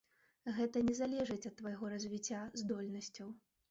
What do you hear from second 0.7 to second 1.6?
не залежыць ад